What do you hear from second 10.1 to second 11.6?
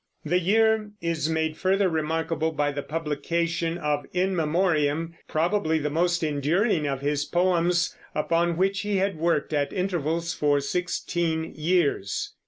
for sixteen